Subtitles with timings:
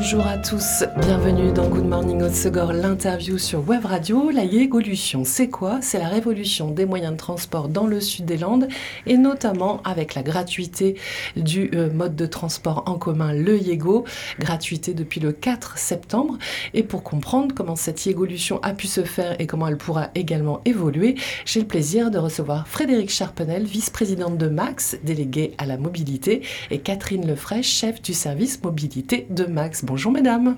[0.00, 4.30] Bonjour à tous, bienvenue dans Good Morning Segor, l'interview sur Web Radio.
[4.30, 5.80] La Yégolution, c'est quoi?
[5.82, 8.68] C'est la révolution des moyens de transport dans le sud des Landes
[9.06, 10.94] et notamment avec la gratuité
[11.34, 14.04] du euh, mode de transport en commun, le Yégo,
[14.38, 16.38] gratuité depuis le 4 septembre.
[16.74, 20.60] Et pour comprendre comment cette Yégolution a pu se faire et comment elle pourra également
[20.64, 26.42] évoluer, j'ai le plaisir de recevoir Frédéric Charpenel, vice-présidente de Max, déléguée à la mobilité,
[26.70, 29.82] et Catherine Lefraîche, chef du service mobilité de Max.
[29.88, 30.54] Bonjour mesdames.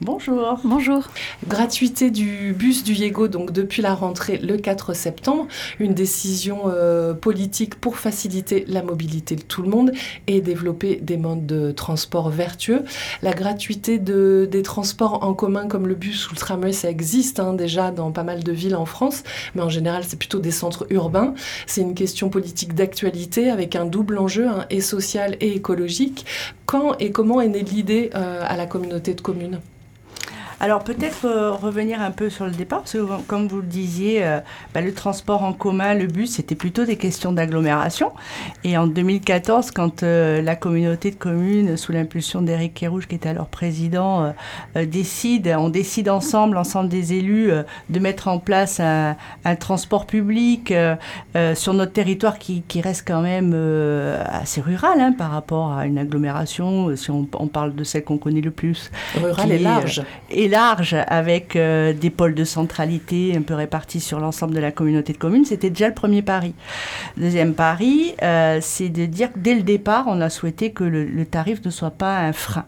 [0.00, 0.58] Bonjour.
[0.64, 1.04] Bonjour.
[1.46, 5.46] Gratuité du bus du Yego, donc depuis la rentrée le 4 septembre,
[5.78, 9.92] une décision euh, politique pour faciliter la mobilité de tout le monde
[10.26, 12.82] et développer des modes de transport vertueux.
[13.22, 17.38] La gratuité de, des transports en commun comme le bus ou le tramway, ça existe
[17.38, 19.22] hein, déjà dans pas mal de villes en France,
[19.54, 21.34] mais en général c'est plutôt des centres urbains.
[21.68, 26.26] C'est une question politique d'actualité avec un double enjeu, hein, et social et écologique.
[26.66, 29.60] Quand et comment est née l'idée euh, à la communauté de communes?
[30.60, 34.24] Alors peut-être euh, revenir un peu sur le départ, parce que comme vous le disiez,
[34.24, 34.40] euh,
[34.72, 38.12] bah, le transport en commun, le bus, c'était plutôt des questions d'agglomération.
[38.62, 43.28] Et en 2014, quand euh, la communauté de communes, sous l'impulsion d'Éric Kérouge, qui était
[43.28, 44.32] alors président,
[44.74, 47.50] décide, on décide ensemble, ensemble des élus,
[47.90, 49.16] de mettre en place un,
[49.58, 50.72] transport public
[51.54, 53.54] sur notre territoire qui, reste quand même
[54.28, 58.40] assez rural hein, par rapport à une agglomération, si on, parle de celle qu'on connaît
[58.40, 58.90] le plus.
[59.16, 60.02] Rural et large
[60.48, 65.12] large avec euh, des pôles de centralité un peu répartis sur l'ensemble de la communauté
[65.12, 66.54] de communes, c'était déjà le premier pari.
[67.16, 71.24] Deuxième pari, euh, c'est de dire que dès le départ, on a souhaité que le
[71.26, 72.64] tarif ne soit pas un frein.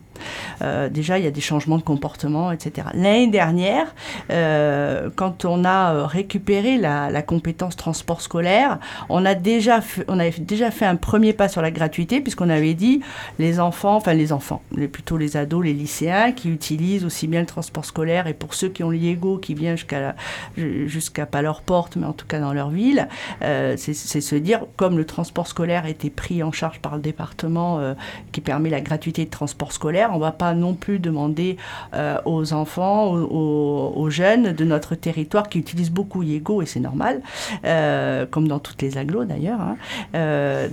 [0.62, 2.89] Euh, déjà, il y a des changements de comportement, etc.
[2.95, 3.95] L'année dernière,
[4.31, 10.70] euh, quand on a euh, récupéré la, compétence transport scolaire, on a déjà avait déjà
[10.70, 13.01] fait un premier pas sur la gratuité puisqu'on avait dit
[13.39, 17.46] les enfants, enfin les enfants, plutôt les ados, les lycéens qui utilisent aussi bien le
[17.46, 20.14] transport scolaire et pour ceux qui ont l'IEGO qui vient jusqu'à
[20.57, 23.08] jusqu'à pas leur porte, mais en tout cas dans leur ville,
[23.41, 27.95] c'est se dire comme le transport scolaire était pris en charge par le département
[28.30, 31.56] qui permet la gratuité de transport scolaire on ne va pas non plus demander
[31.94, 37.20] euh, aux enfants, aux, jeunes de notre territoire qui utilisent beaucoup Yego, et c'est normal,
[37.64, 39.77] euh, comme dans toutes les agglos d'ailleurs, hein,
[40.14, 40.68] euh,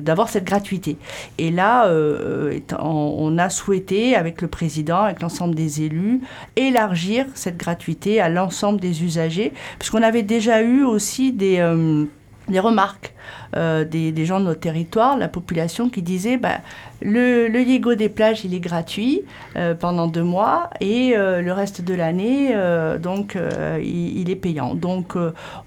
[0.00, 0.96] d'avoir cette gratuité.
[1.38, 1.90] Et là,
[2.78, 6.20] on, a souhaité, avec le président, avec l'ensemble des élus,
[6.56, 11.60] élargir cette gratuité à l'ensemble des usagers, puisqu'on avait déjà eu aussi des
[12.48, 13.14] remarques
[13.54, 16.60] des, gens de notre territoire, la population qui disait bah,
[17.04, 19.22] le, le Yego des plages, il est gratuit
[19.56, 23.36] euh, pendant deux mois et euh, le reste de l'année, euh, donc,
[23.82, 24.74] il, est payant.
[24.74, 25.16] Donc,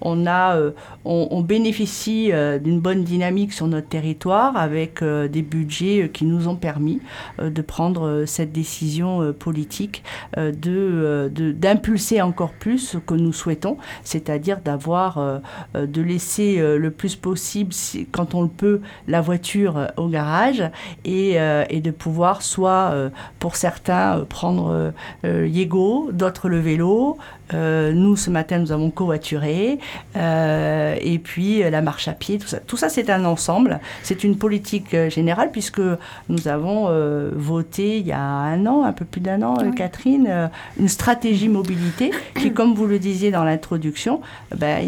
[0.00, 0.58] on, a,
[1.04, 2.32] on, bénéficie
[2.62, 7.00] d'une bonne dynamique sur notre territoire avec des budgets qui nous ont permis
[7.40, 10.02] de prendre cette décision politique
[10.36, 15.40] de, d'impulser encore plus ce que nous souhaitons, c'est-à-dire d'avoir,
[15.74, 17.72] de laisser le plus possible,
[18.12, 20.62] quand on le peut, la voiture au garage
[21.04, 24.92] et euh, et, de pouvoir soit euh, pour certains euh, prendre
[25.24, 27.18] Yego, d'autres le vélo.
[27.52, 29.78] Nous ce matin nous avons covoituré
[30.14, 32.58] et puis la marche à pied, tout ça.
[32.58, 33.80] Tout ça c'est un ensemble.
[34.02, 35.80] C'est une politique générale puisque
[36.28, 36.88] nous avons
[37.32, 42.10] voté il y a un an, un peu plus d'un an, Catherine, une stratégie mobilité
[42.34, 44.20] qui, comme vous le disiez dans l'introduction,
[44.56, 44.84] ben,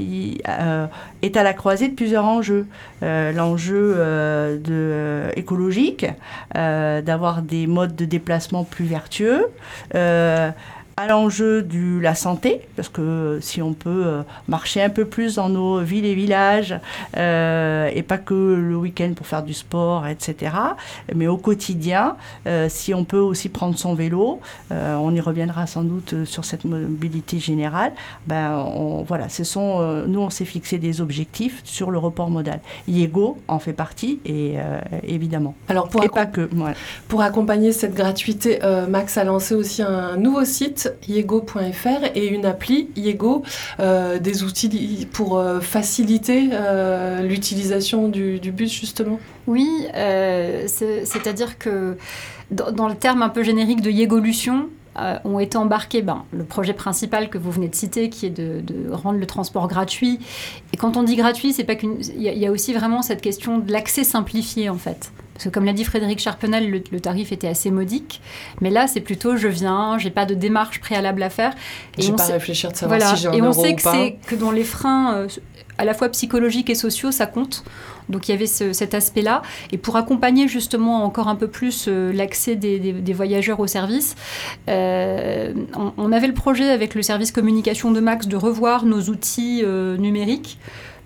[1.22, 2.66] est à la croisée de plusieurs enjeux.
[3.02, 3.94] L'enjeu
[4.56, 6.06] de, écologique,
[6.56, 9.46] euh, d'avoir des modes de déplacement plus vertueux.
[10.98, 15.04] Euh, à l'enjeu de la santé, parce que si on peut euh, marcher un peu
[15.04, 16.74] plus dans nos villes et villages,
[17.16, 20.52] euh, et pas que le week-end pour faire du sport, etc.,
[21.14, 24.40] mais au quotidien, euh, si on peut aussi prendre son vélo,
[24.70, 27.92] on y reviendra sans doute sur cette mobilité générale,
[28.26, 32.60] ben, on, voilà, ce sont, nous on s'est fixé des objectifs sur le report modal.
[32.88, 34.56] IEGO en fait partie, et
[35.04, 35.54] évidemment.
[35.68, 36.48] Alors pour, et pas que,
[37.08, 38.58] pour accompagner cette gratuité,
[38.88, 43.42] Max a lancé aussi un nouveau site yego.fr et une appli Yego,
[43.80, 51.96] euh, des outils pour euh, faciliter euh, l'utilisation du, bus justement Oui, c'est-à-dire que
[52.50, 54.68] dans, le terme un peu générique de Yegolution,
[55.24, 58.90] ont été embarqués ben, le projet principal que vous venez de citer, qui est de,
[58.90, 60.18] rendre le transport gratuit.
[60.72, 63.58] Et quand on dit gratuit, c'est pas qu'une, il y, a aussi vraiment cette question
[63.58, 67.46] de l'accès simplifié en fait Parce que comme l'a dit Frédéric Charpenel, le, tarif était
[67.46, 68.20] assez modique.
[68.60, 71.54] Mais là, c'est plutôt je viens, j'ai pas de démarche préalable à faire.
[71.96, 74.50] Et pas réfléchir de savoir si j'ai un Et on sait que c'est que dans
[74.50, 75.28] les freins euh,
[75.78, 77.62] à la fois psychologiques et sociaux, ça compte.
[78.08, 79.42] Donc il y avait cet aspect-là.
[79.70, 84.16] Et pour accompagner justement encore un peu plus euh, l'accès des, voyageurs au service,
[84.68, 85.54] euh,
[85.96, 90.58] on, avait le projet avec le service communication de Max de revoir nos outils numériques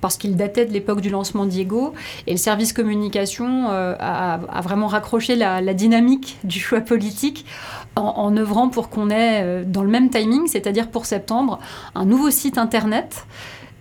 [0.03, 1.95] parce qu'il datait de l'époque du lancement Diego.
[2.27, 7.47] Et le service communication euh, a, vraiment raccroché la, dynamique du choix politique
[7.97, 11.61] en, œuvrant pour qu'on ait, euh, dans le même timing, c'est-à-dire pour septembre,
[11.95, 13.25] un nouveau site internet.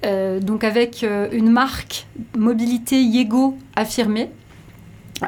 [0.06, 4.30] Euh, donc avec une marque mobilité Yego affirmée,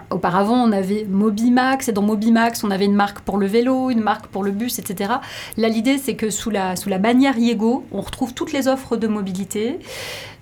[0.10, 4.02] Auparavant, on avait Mobimax, et dans Mobimax, on avait une marque pour le vélo, une
[4.02, 5.14] marque pour le bus, etc.
[5.58, 8.98] Là, l'idée, c'est que sous la, sous la bannière Yego, on retrouve toutes les offres
[8.98, 9.80] de mobilité.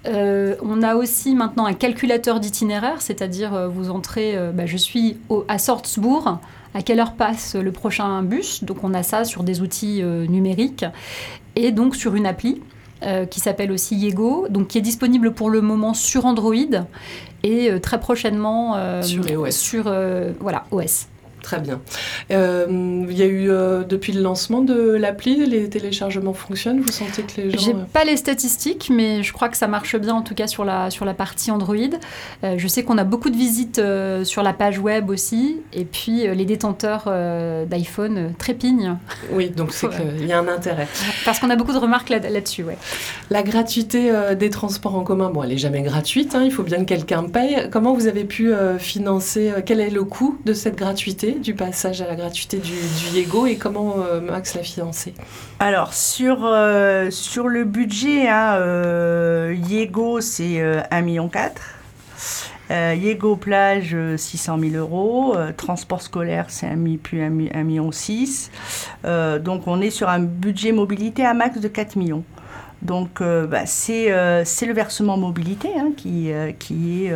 [0.07, 4.77] Euh, on a aussi maintenant un calculateur d'itinéraire, c'est-à-dire euh, vous entrez, euh, bah, je
[4.77, 5.18] suis
[5.48, 6.39] à Salzbourg,
[6.74, 8.63] à quelle heure passe le prochain bus?
[8.63, 10.86] Donc on a ça sur des outils numériques
[11.56, 12.62] et donc sur une appli.
[13.31, 16.53] qui s'appelle aussi Yego, donc qui est disponible pour le moment sur Android
[17.42, 19.51] et très prochainement sur iOS.
[19.51, 19.83] Sur
[20.39, 21.07] voilà, OS.
[21.41, 21.81] Très bien.
[22.31, 26.81] Euh, il y a eu, euh, depuis le lancement de l'appli, les téléchargements fonctionnent?
[26.81, 27.59] Vous sentez que les gens...
[27.59, 30.47] J'ai euh, pas les statistiques, mais je crois que ça marche bien, en tout cas
[30.47, 31.75] sur la, sur la partie Android.
[32.43, 33.81] je sais qu'on a beaucoup de visites
[34.23, 37.11] sur la page web aussi, et puis les détenteurs
[37.67, 38.97] d'iPhone trépignent.
[39.31, 40.88] Oui, donc c'est qu'il y a un intérêt.
[41.25, 42.77] Parce qu'on a beaucoup de remarques là-dessus, ouais.
[43.29, 46.79] La gratuité des transports en commun, bon, elle n'est jamais gratuite, hein, il faut bien
[46.79, 47.69] que quelqu'un paye.
[47.71, 51.31] Comment vous avez pu financer, quel est le coût de cette gratuité?
[51.39, 55.13] Du passage à la gratuité du, du Yego et comment euh, Max l'a financé
[55.60, 61.30] Alors, sur, euh, sur le budget, hein, euh, Yego, c'est 1,4 million.
[62.69, 65.36] Euh, Yego plage, 600 000 euros.
[65.57, 68.51] transport scolaire, c'est 1, plus 1, million 6.
[69.04, 72.24] donc on est sur un budget mobilité à max de 4 millions.
[72.81, 77.13] Donc, euh, bah, euh, c'est le versement mobilité hein, qui, euh, qui est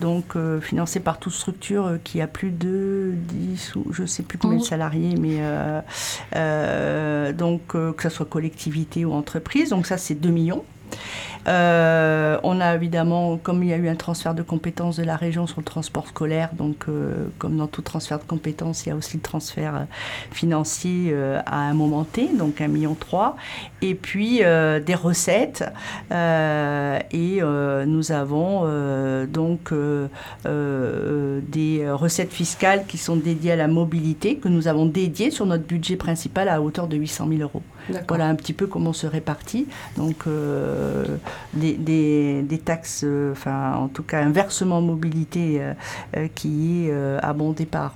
[0.00, 4.38] donc financé par toute structure qui a plus de 10 ou je ne sais plus
[4.38, 5.38] combien de salariés, mais
[7.32, 9.70] donc que ce soit collectivité ou entreprise.
[9.70, 10.64] Donc, ça, c'est 2 millions.
[11.46, 15.16] Euh, on a évidemment, comme il y a eu un transfert de compétences de la
[15.16, 18.92] région sur le transport scolaire, donc euh, comme dans tout transfert de compétences, il y
[18.92, 19.84] a aussi le transfert euh,
[20.30, 21.14] financier
[21.46, 22.96] à un moment T, donc 1,3 million.
[23.82, 25.64] Et puis des recettes.
[26.10, 27.40] et
[27.86, 29.72] nous avons donc
[30.44, 35.64] des recettes fiscales qui sont dédiées à la mobilité, que nous avons dédiées sur notre
[35.64, 37.62] budget principal à hauteur de 800 000 euros.
[38.08, 39.66] Voilà un petit peu comment se répartit.
[39.96, 41.04] Donc, euh,
[41.52, 45.60] des, des, taxes, euh, enfin, en tout cas, un versement mobilité
[46.16, 46.92] euh, qui est
[47.22, 47.94] abondé par,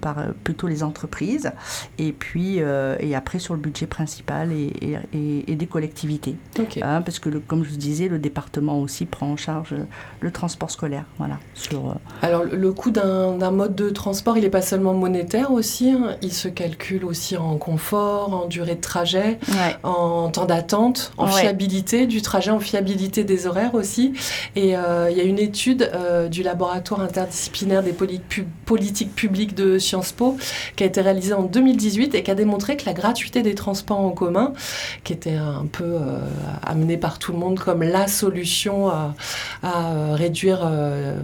[0.00, 1.52] par plutôt les entreprises.
[1.98, 6.36] Et puis, et après, sur le budget principal et, et, des collectivités.
[6.82, 9.74] Hein, parce que, comme je vous disais, le département aussi prend en charge
[10.20, 11.04] le transport scolaire.
[11.18, 11.38] Voilà.
[11.54, 15.90] Sur, Alors, le coût d'un mode de transport, il n'est pas seulement monétaire aussi.
[15.90, 16.16] Hein.
[16.22, 19.38] il se calcule aussi en confort, en durée de trajet
[19.82, 24.12] en temps d'attente, en fiabilité du trajet, en fiabilité des horaires aussi.
[24.56, 29.78] Et euh, il y a une étude euh, du laboratoire interdisciplinaire des politiques publiques de
[29.78, 30.36] Sciences Po
[30.76, 34.00] qui a été réalisée en 2018 et qui a démontré que la gratuité des transports
[34.00, 34.52] en commun,
[35.04, 36.18] qui était un peu euh,
[36.62, 39.14] amenée par tout le monde comme la solution à,
[40.14, 40.68] réduire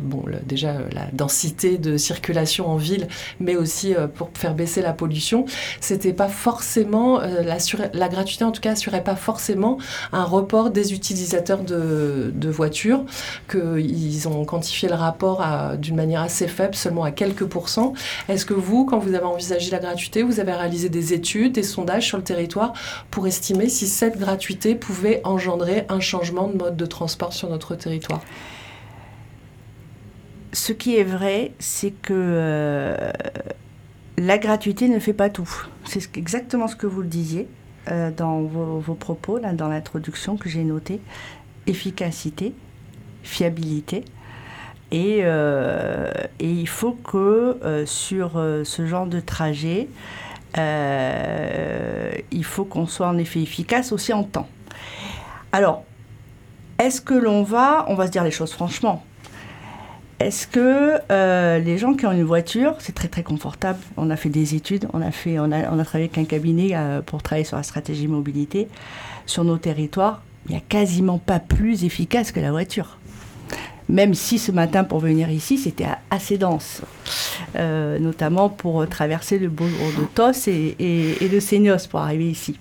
[0.03, 3.09] bon, déjà la densité de circulation en ville,
[3.41, 5.47] mais aussi pour faire baisser la pollution,
[5.81, 7.57] c'était pas forcément la,
[7.93, 9.79] la gratuité, en tout cas, assurait pas forcément
[10.13, 13.05] un report des utilisateurs de, voitures,
[13.50, 15.45] qu'ils ont quantifié le rapport
[15.79, 17.93] d'une manière assez faible, seulement à quelques pourcents.
[18.29, 21.62] Est-ce que vous, quand vous avez envisagé la gratuité, vous avez réalisé des études, des
[21.62, 22.73] sondages sur le territoire
[23.11, 27.75] pour estimer si cette gratuité pouvait engendrer un changement de mode de transport sur notre
[27.75, 28.21] territoire?
[30.53, 33.12] Ce qui est vrai, c'est que euh,
[34.17, 35.67] la gratuité ne fait pas tout.
[35.85, 37.47] C'est exactement ce que vous le disiez.
[37.88, 41.00] Euh, dans vos, propos, là, dans l'introduction que j'ai noté,
[41.67, 42.53] efficacité,
[43.23, 44.05] fiabilité.
[44.93, 48.33] Et, euh, et il faut que euh, sur
[48.65, 49.89] ce genre de trajet,
[50.57, 54.49] il faut qu'on soit en effet efficace aussi en temps.
[55.53, 55.85] Alors,
[56.79, 59.03] est-ce que l'on va, on va se dire les choses franchement,
[60.19, 63.79] est-ce que euh, les gens qui ont une voiture, c'est très très confortable.
[63.99, 67.03] On a fait des études, on a, fait, on a, travaillé avec un cabinet euh,
[67.03, 68.69] pour travailler sur la stratégie mobilité.
[69.27, 72.99] Sur nos territoires, il n'y a quasiment pas plus efficace que la voiture.
[73.88, 76.83] Même si ce matin, pour venir ici, c'était assez dense.
[77.55, 80.76] notamment pour traverser le bourg de Tos et,
[81.25, 82.59] et, de Seignos pour arriver ici.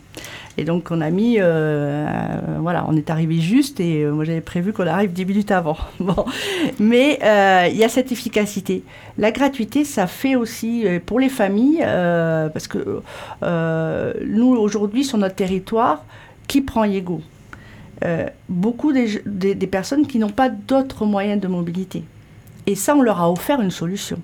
[0.57, 4.87] Et donc on a mis, voilà, on est arrivé juste et moi j'avais prévu qu'on
[4.87, 5.77] arrive 10 minutes avant.
[5.99, 6.25] bon.
[6.79, 7.19] Mais
[7.71, 8.83] il y a cette efficacité.
[9.17, 13.01] La gratuité, ça fait aussi pour les familles, parce que
[13.41, 16.03] nous aujourd'hui sur notre territoire,
[16.47, 17.21] qui prend Yego
[18.03, 22.03] euh, beaucoup des, personnes qui n'ont pas d'autres moyens de mobilité.
[22.67, 24.19] Et ça, on leur a offert une solution.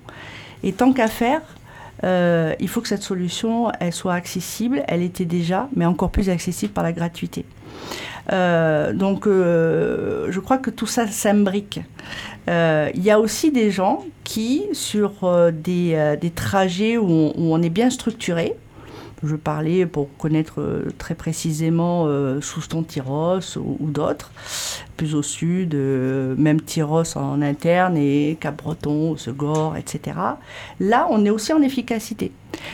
[0.62, 1.40] Et tant qu'à faire,
[2.04, 4.82] euh, il faut que cette solution, soit accessible.
[4.88, 7.44] Elle était déjà, mais encore plus accessible par la gratuité.
[8.32, 11.80] Euh, donc, je crois que tout ça s'imbrique.
[12.48, 15.12] Il y a aussi des gens qui, sur
[15.52, 18.54] des, trajets où on, est bien structuré,
[19.22, 24.32] je parlais pour connaître euh, très précisément euh, Souston Tyros ou, d'autres,
[24.96, 30.16] plus au sud, euh, même Tyros en interne et Cap-Breton, Segor, etc.
[30.80, 32.32] Là, on est aussi en efficacité.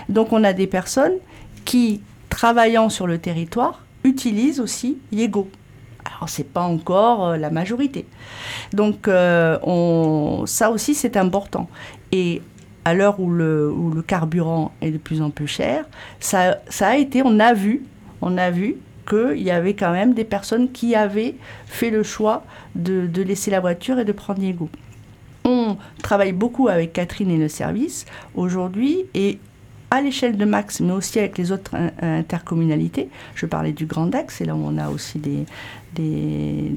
[0.08, 1.14] Donc on a des personnes
[1.64, 2.00] qui,
[2.30, 5.50] travaillant sur le territoire, utilisent aussi Yego.
[6.04, 8.06] Alors, ce n'est pas encore la majorité.
[8.72, 11.68] Donc, on, ça aussi, c'est important.
[12.12, 12.40] Et
[12.88, 15.84] à l'heure où le, carburant est de plus en plus cher,
[16.20, 17.82] ça, a été, on a vu,
[18.22, 18.76] on a vu
[19.08, 21.34] qu'il y avait quand même des personnes qui avaient
[21.66, 24.70] fait le choix de, laisser la voiture et de prendre Diego.
[25.44, 29.38] On travaille beaucoup avec Catherine et le service aujourd'hui et
[29.90, 33.08] à l'échelle de Max, mais aussi avec les autres intercommunalités.
[33.34, 36.72] Je parlais du Grand Axe, c'est là où on a aussi des,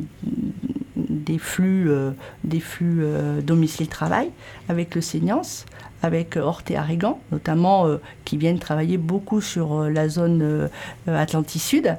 [1.22, 2.12] des flux, euh,
[2.44, 4.32] des flux euh, domicile-travail
[4.70, 5.66] avec le Seignance,
[6.04, 10.68] avec Horté Arrigan, notamment, euh, qui viennent travailler beaucoup sur euh, la zone euh,
[11.08, 11.98] Atlantique Sud.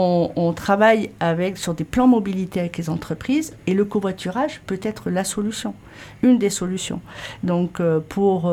[0.00, 5.10] On, travaille avec, sur des plans mobilité avec les entreprises et le covoiturage peut être
[5.10, 5.74] la solution,
[6.22, 7.00] une des solutions.
[7.42, 8.52] Donc, pour,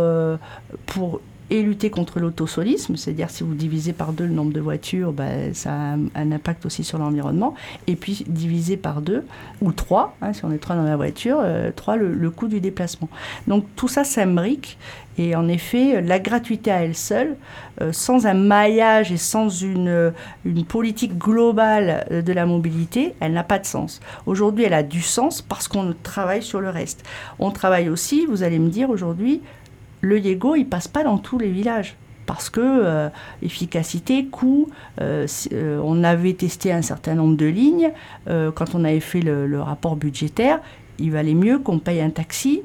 [0.88, 5.14] pour et lutter contre l'autosolisme, c'est-à-dire si vous divisez par deux le nombre de voitures,
[5.14, 7.54] ben, ça a un, impact aussi sur l'environnement,
[7.88, 9.24] et puis diviser par deux,
[9.62, 12.60] ou trois, hein, si on est trois dans la voiture, euh, trois le, coût du
[12.60, 13.10] déplacement.
[13.48, 14.78] Donc tout ça s'imbrique,
[15.18, 17.38] et en effet, la gratuité à elle seule,
[17.80, 20.14] euh, sans un maillage et sans une,
[20.46, 24.02] une politique globale de la mobilité, elle n'a pas de sens.
[24.26, 27.04] Aujourd'hui, elle a du sens parce qu'on travaille sur le reste.
[27.40, 29.42] On travaille aussi, vous allez me dire aujourd'hui,
[30.06, 31.96] le Yego, il passe pas dans tous les villages
[32.26, 33.10] parce que euh,
[33.42, 34.70] efficacité, coût,
[35.02, 37.92] euh, euh, on avait testé un certain nombre de lignes.
[38.28, 40.60] quand on avait fait le, rapport budgétaire,
[41.00, 42.62] il valait mieux qu'on paye un taxi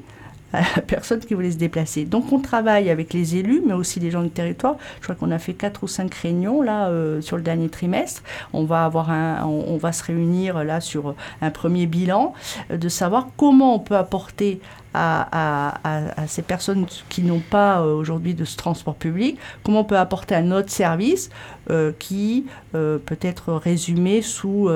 [0.53, 2.05] à la personne qui voulait se déplacer.
[2.05, 4.77] Donc on travaille avec les élus, mais aussi les gens du territoire.
[4.97, 6.89] Je crois qu'on a fait quatre ou cinq réunions là
[7.21, 8.23] sur le dernier trimestre.
[8.53, 9.09] On va avoir
[9.47, 12.33] on, va se réunir là sur un premier bilan
[12.69, 14.59] de savoir comment on peut apporter
[14.93, 20.35] à, ces personnes qui n'ont pas euh, aujourd'hui de transport public, comment on peut apporter
[20.35, 21.29] un autre service
[21.69, 22.45] euh, qui
[22.75, 24.69] euh, peut être résumé sous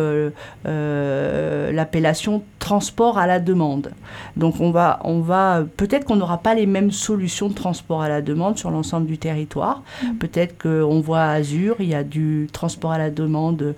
[0.63, 3.91] l'appellation transport à la demande.
[4.37, 8.09] Donc on va, on va peut-être qu'on n'aura pas les mêmes solutions de transport à
[8.09, 9.83] la demande sur l'ensemble du territoire.
[10.03, 10.13] Mm.
[10.15, 13.75] Peut-être qu'on voit à Azur, il y a du transport à la demande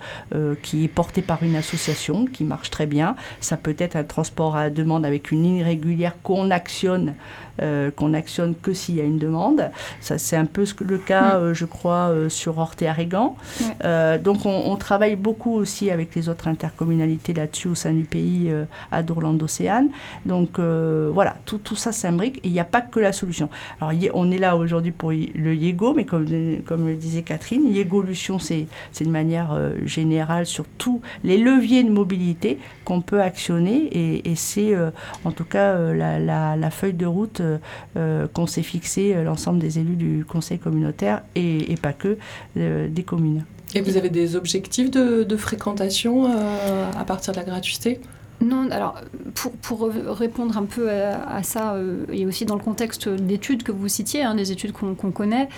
[0.62, 3.16] qui est porté par une association qui marche très bien.
[3.42, 7.16] Ça peut être un transport à la demande avec une ligne régulière qu'on actionne,
[7.62, 9.70] euh, qu'on actionne que s'il y a une demande.
[10.02, 11.42] Ça, c'est un peu le cas, mm.
[11.42, 13.36] euh, je crois, euh, sur Orté-Arégan.
[14.24, 18.52] donc, on, travaille beaucoup aussi avec les autres intercommunalités là-dessus au sein du pays,
[18.92, 19.90] à Dourlande-Océane.
[20.26, 23.50] Donc, voilà, tout, tout ça s'imbrique et il n'y a pas que la solution.
[23.82, 26.28] Alors, on est là aujourd'hui pour le Yego, mais comme,
[26.66, 31.90] comme le disait Catherine, Yégolution, c'est, c'est une manière générale sur tous les leviers de
[31.90, 34.76] mobilité qu'on peut actionner et, c'est
[35.26, 36.20] en tout cas la
[36.56, 37.42] la, feuille de route
[38.34, 42.18] qu'on s'est fixée, euh, l'ensemble des élus du conseil communautaire et, pas que
[42.56, 43.46] des communes.
[43.76, 48.00] Et vous avez des objectifs de, fréquentation à partir de la gratuité?
[48.40, 49.02] Non, alors
[49.62, 51.76] pour, répondre un peu à, ça,
[52.12, 55.50] et aussi dans le contexte d'études que vous citiez, hein, des études qu'on connaît,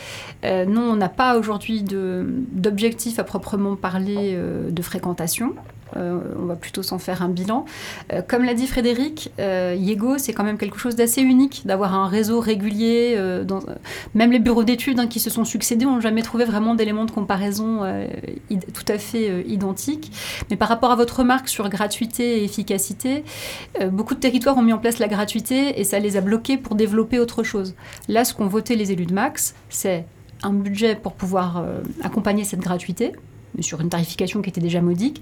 [0.43, 4.37] non, on n'a pas aujourd'hui d'objectif à proprement parler
[4.69, 5.55] de fréquentation.
[5.97, 7.65] Euh, on va plutôt s'en faire un bilan.
[8.13, 11.93] Euh, comme l'a dit Frédéric, euh, Yego, c'est quand même quelque chose d'assez unique d'avoir
[11.93, 13.17] un réseau régulier.
[14.13, 17.11] même les bureaux d'études hein, qui se sont succédés n'ont jamais trouvé vraiment d'éléments de
[17.11, 17.81] comparaison
[18.49, 20.11] tout à fait identiques.
[20.49, 23.23] Mais par rapport à votre remarque sur gratuité et efficacité,
[23.91, 26.75] beaucoup de territoires ont mis en place la gratuité et ça les a bloqués pour
[26.75, 27.75] développer autre chose.
[28.07, 30.05] Là, ce qu'ont voté les élus de Max, c'est
[30.43, 31.65] un budget pour pouvoir
[32.01, 33.13] accompagner cette gratuité,
[33.59, 35.21] sur une tarification qui était déjà modique,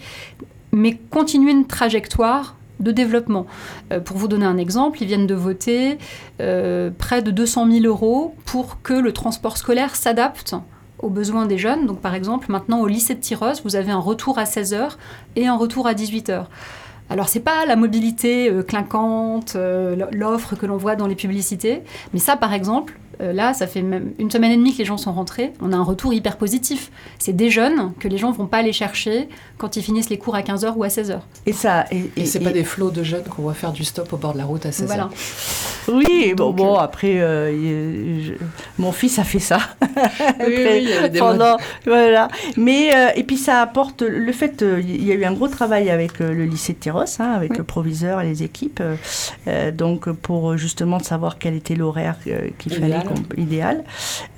[0.78, 3.48] mais continuer une trajectoire de développement.
[3.92, 5.98] Euh, pour vous donner un exemple, ils viennent de voter
[6.40, 10.56] euh, près de 200 000 euros pour que le transport scolaire s'adapte
[11.00, 11.86] aux besoins des jeunes.
[11.86, 14.92] Donc par exemple, maintenant au lycée de Tyros, vous avez un retour à 16h
[15.36, 16.46] et un retour à 18h.
[17.10, 19.58] Alors c'est pas la mobilité euh, clinquante,
[20.12, 23.82] l'offre que l'on voit dans les publicités, mais ça par exemple, euh, là, ça fait
[23.82, 25.54] même une semaine et demie que les gens sont rentrés.
[25.62, 26.92] On a un retour hyper positif.
[27.20, 30.36] C'est des jeunes que les gens vont pas aller chercher quand ils finissent les cours
[30.36, 31.20] à 15h ou à 16h.
[31.46, 31.86] Et ça.
[31.92, 34.34] Et, et, c'est pas des flots de jeunes qu'on va faire du stop au bord
[34.34, 34.86] de la route à 16h.
[34.86, 35.10] Voilà.
[35.88, 38.36] Oui, bon, bon euh, après, euh,
[38.78, 39.60] mon fils a fait ça.
[39.82, 42.28] oui, oui, il y avait des pendant, voilà.
[42.58, 46.20] Mais, et puis ça apporte le fait, il y a eu un gros travail avec
[46.20, 48.84] le lycée de Tyros, hein, avec le proviseur et les équipes,
[49.74, 52.18] donc pour justement savoir quel était l'horaire
[52.58, 53.07] qu'il fallait
[53.38, 53.84] idéal,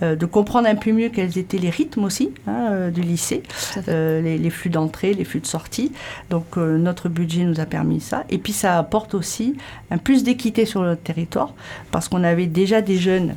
[0.02, 3.44] euh, de comprendre un peu mieux quels étaient les rythmes aussi hein, euh, du lycée,
[3.88, 5.92] euh, les, flux d'entrée, les flux de sortie.
[6.30, 8.24] Donc notre budget nous a permis ça.
[8.30, 9.56] Et puis ça apporte aussi
[9.92, 11.54] un plus d'équité sur notre territoire,
[11.92, 13.36] parce qu'on avait déjà des jeunes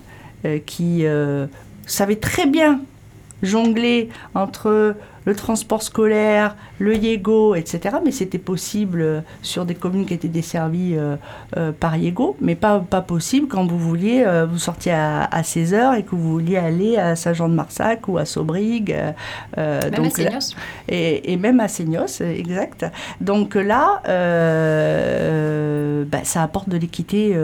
[0.67, 1.05] qui
[1.87, 2.81] savaient très bien
[3.43, 7.97] jongler entre le transport scolaire, le Yego, etc.
[8.05, 11.17] Mais c'était possible euh, sur des communes qui étaient desservies euh,
[11.57, 16.02] euh, par Yego, mais pas, pas possible quand vous vouliez, vous sortiez à, 16h et
[16.02, 18.95] que vous vouliez aller à Saint-Jean-de-Marsac ou à Sobrig.
[19.57, 20.57] même donc, à Seignos.
[20.88, 22.87] Et, et, même à Seignos, exact.
[23.21, 24.00] Donc là,
[26.05, 27.37] bah, ça apporte de l'équité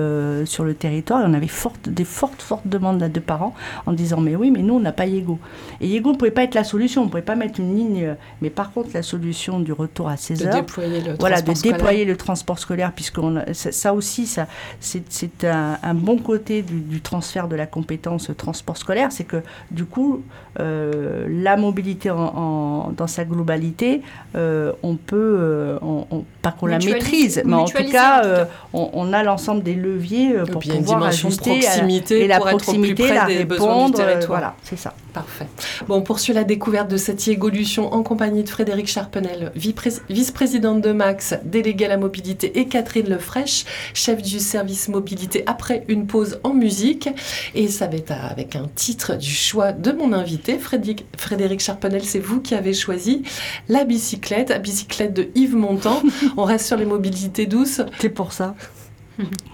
[0.45, 1.23] sur le territoire.
[1.23, 1.47] Et on avait
[1.87, 3.55] des fortes, fortes demandes de parents
[3.87, 5.39] en disant Mais oui, mais nous, on n'a pas Yego.
[5.81, 7.03] Et Yego ne pouvait pas être la solution.
[7.03, 8.17] On ne pouvait pas mettre une ligne.
[8.43, 11.53] Mais par contre, la solution du retour à 16 heures, de déployer le voilà, de
[11.53, 13.19] déployer le transport scolaire, puisque
[13.53, 14.47] ça aussi, ça,
[14.81, 19.85] c'est un, un, bon côté du, transfert de la compétence transport scolaire, c'est que du
[19.85, 20.23] coup,
[20.59, 24.03] la mobilité en, dans sa globalité,
[24.35, 29.23] euh, on peut, euh, on, pas qu'on la maîtrise, mais en tout cas, on, a
[29.23, 33.99] l'ensemble des leviers pour pouvoir ajuster proximité et la pour proximité, être la des répondre,
[34.21, 34.95] du voilà, c'est ça.
[35.13, 35.47] Parfait.
[35.89, 40.93] Bon, on poursuit la découverte de cette évolution en compagnie de Frédéric Charpenel, vice-présidente de
[40.93, 46.39] Max, déléguée à la mobilité, et Catherine Lefrèche, chef du service mobilité, après une pause
[46.45, 47.09] en musique.
[47.55, 52.05] Et ça va être avec un titre du choix de mon invité, Frédéric, Frédéric Charpenel,
[52.05, 53.25] c'est vous qui avez choisi
[53.69, 56.01] la bicyclette, la bicyclette de Yves Montand.
[56.37, 57.83] on reste sur les mobilités douces.
[57.99, 58.55] C'est pour ça.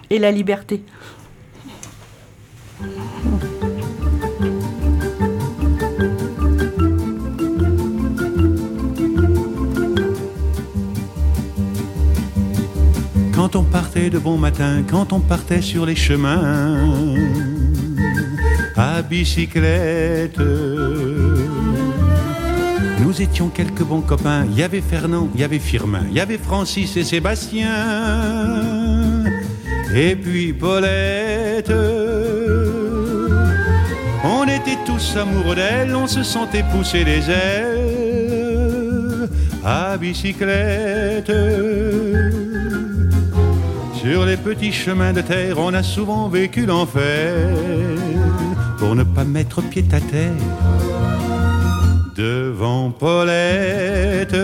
[0.09, 0.83] et la liberté.
[13.33, 17.15] Quand on partait de bon matin, quand on partait sur les chemins,
[18.77, 20.39] à bicyclette.
[22.99, 24.45] Nous étions quelques bons copains.
[24.49, 27.69] Il y avait Fernand, il y avait Firmin, il y avait Francis et Sébastien.
[29.93, 31.71] Et puis Paulette.
[34.23, 39.29] On était tous amoureux d'elle, on se sentait pousser les ailes
[39.63, 41.31] à bicyclette.
[43.93, 47.49] Sur les petits chemins de terre, on a souvent vécu l'enfer
[48.77, 50.31] pour ne pas mettre pied à terre
[52.15, 54.35] devant Paulette.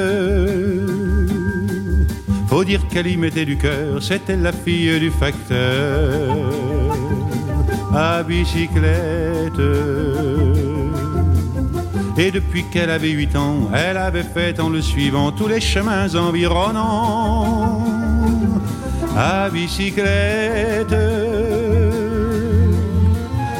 [2.47, 6.51] Faut dire qu'elle y mettait du cœur, c'était la fille du facteur
[7.93, 9.61] à bicyclette.
[12.17, 16.13] Et depuis qu'elle avait huit ans, elle avait fait en le suivant tous les chemins
[16.13, 17.83] environnants
[19.17, 21.20] à bicyclette.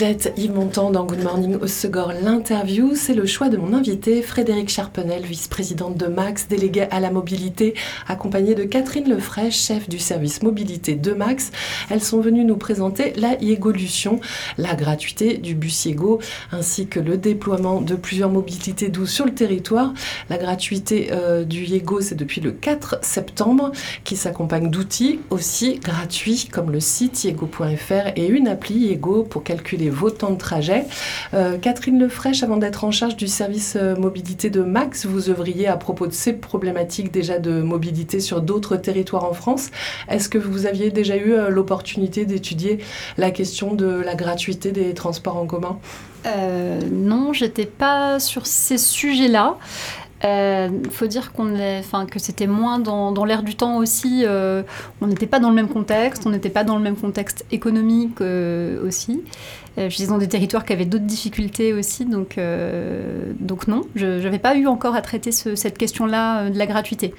[0.00, 2.12] Yves Montand dans Good Morning au.
[2.22, 7.10] L'interview, c'est le choix de mon invité, Frédéric Charpenel, vice-présidente de Max, déléguée à la
[7.10, 7.74] mobilité,
[8.06, 11.50] accompagnée de Catherine Lefraîche, chef du service mobilité de Max.
[11.90, 14.20] Elles sont venues nous présenter la Yégolution,
[14.56, 16.20] la gratuité du bus Yégo,
[16.52, 19.94] ainsi que le déploiement de plusieurs mobilités douces sur le territoire.
[20.30, 23.72] La gratuité euh, du Yégo, c'est depuis le 4 septembre,
[24.04, 29.87] qui s'accompagne d'outils aussi gratuits, comme le site yego.fr et une appli Yego pour calculer
[29.90, 30.84] vos temps de trajet.
[31.34, 35.66] Euh, Catherine Lefraîche, avant d'être en charge du service euh, mobilité de Max, vous œuvriez
[35.68, 39.70] à propos de ces problématiques déjà de mobilité sur d'autres territoires en France.
[40.08, 42.78] Est-ce que vous aviez déjà eu euh, l'opportunité d'étudier
[43.16, 45.78] la question de la gratuité des transports en commun?
[46.92, 49.56] Non, j'étais pas sur ces sujets-là.
[50.24, 54.24] Il faut dire qu'on est, enfin, que c'était moins dans, dans l'air du temps aussi.
[54.26, 54.62] euh,
[55.00, 58.20] on n'était pas dans le même contexte, on n'était pas dans le même contexte économique
[58.20, 59.22] euh, aussi.
[59.78, 63.82] Euh, je suis dans des territoires qui avaient d'autres difficultés aussi, donc, euh, donc non,
[63.94, 67.14] je n'avais pas eu encore à traiter ce- cette question-là euh, de la gratuité.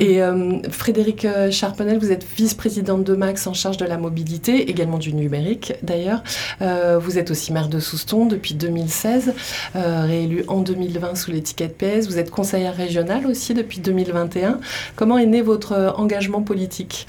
[0.00, 4.70] Et euh, Frédéric euh, Charpenel, vous êtes vice-présidente de Max en charge de la mobilité,
[4.70, 6.22] également du numérique d'ailleurs.
[6.62, 9.34] Euh, vous êtes aussi maire de Souston depuis 2016,
[9.76, 12.06] euh, réélue en 2020 sous l'étiquette PS.
[12.06, 14.60] Vous êtes conseillère régionale aussi depuis 2021.
[14.96, 17.06] Comment est né votre engagement politique?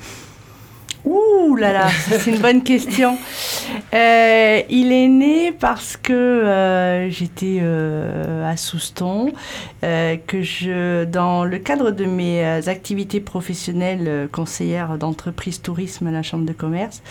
[1.05, 3.17] Ouh là là, c'est une bonne question.
[3.93, 9.31] Euh, il est né parce que euh, j'étais euh, à Souston,
[9.81, 16.45] que je, dans le cadre de mes activités professionnelles conseillère d'entreprise tourisme à la Chambre
[16.45, 17.03] de commerce,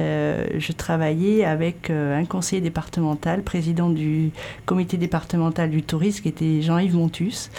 [0.00, 4.30] euh, je travaillais avec euh, un conseiller départemental, président du
[4.64, 7.50] comité départemental du tourisme, qui était Jean-Yves Montus.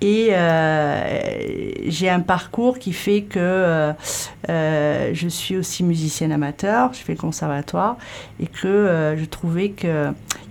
[0.00, 3.92] Et euh, j'ai un parcours qui fait que
[4.48, 7.96] je suis aussi musicienne amateur, je fais le conservatoire,
[8.40, 9.88] et que je trouvais qu'il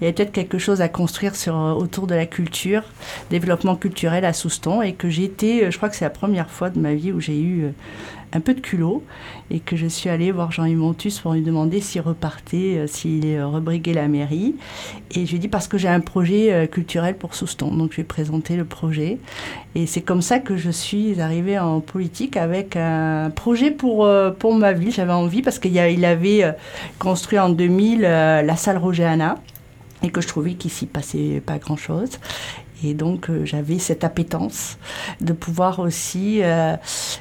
[0.01, 1.33] y avait peut-être quelque chose à construire
[1.77, 2.83] autour de la culture,
[3.29, 6.69] développement culturel à Souston, et que j'ai été, je crois que c'est la première fois
[6.69, 7.73] de ma vie où j'ai eu
[8.33, 9.03] un peu de culot,
[9.51, 13.25] et que je suis allée voir Jean-Yves Montus pour lui demander s'il repartait, euh, s'il
[13.25, 14.55] euh, rebriguait la mairie.
[15.11, 17.91] Et je lui ai dit parce que j'ai un projet euh, culturel pour Souston, donc
[17.91, 19.17] je lui ai présenté le projet.
[19.75, 24.09] Et c'est comme ça que je suis arrivée en politique avec un projet pour,
[24.39, 24.91] pour ma ville.
[24.91, 26.55] J'avais envie parce qu'il avait
[26.99, 29.07] construit en 2000 euh, la salle Roger
[30.03, 32.09] et que je trouvais qu'il s'y passait pas grand-chose.
[32.83, 34.77] Et donc euh, j'avais cette appétence
[35.19, 36.75] de pouvoir aussi euh,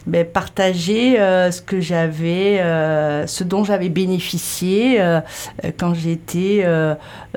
[0.07, 2.59] ben, partager euh, ce que j'avais,
[3.27, 5.01] ce dont j'avais bénéficié
[5.79, 6.65] quand j'étais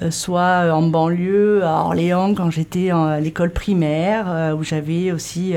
[0.10, 5.56] soit en banlieue à Orléans, quand j'étais à l'école primaire, où j'avais aussi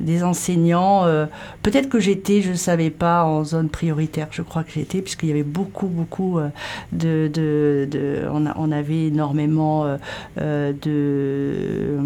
[0.00, 1.04] des enseignants.
[1.62, 4.28] Peut-être que j'étais, je ne savais pas, en zone prioritaire.
[4.30, 6.38] Je crois que j'étais, puisqu'il y avait beaucoup, beaucoup
[6.92, 9.96] de, on, avait énormément
[10.36, 11.98] de,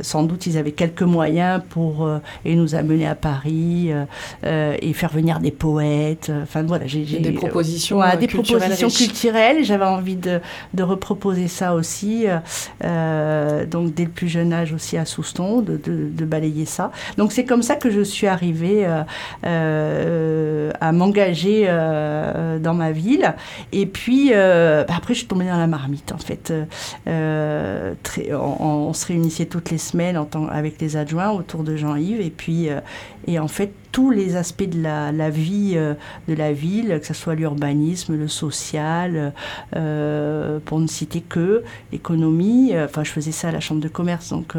[0.00, 4.04] sans doute, ils avaient quelques moyens pour euh, et nous amener à Paris euh,
[4.44, 6.30] euh, et faire venir des poètes.
[6.42, 8.98] Enfin voilà, j'ai Des propositions euh, des culturelles propositions riches.
[8.98, 9.64] culturelles.
[9.64, 10.40] J'avais envie de,
[10.74, 12.26] de reproposer ça aussi.
[12.28, 12.38] euh,
[12.84, 16.90] euh, donc dès le plus jeune âge aussi à Souston, de, de, de balayer ça.
[17.16, 19.02] Donc c'est comme ça que je suis arrivée euh,
[19.44, 23.34] euh, à m'engager euh, dans ma ville.
[23.72, 26.50] Et puis euh, bah, après je suis tombée dans la marmite en fait.
[26.50, 26.64] Euh,
[27.08, 31.64] euh, très, on, on se réunissait toutes les semaines en tant, avec les adjoints autour
[31.64, 32.80] de Jean-Yves et puis euh,
[33.26, 35.94] et en fait tous les aspects de la, vie euh,
[36.28, 39.32] de la ville, que ce soit l'urbanisme, le social,
[39.74, 42.72] euh, pour ne citer que l'économie.
[42.78, 44.54] Enfin, je faisais ça à la chambre de commerce, donc.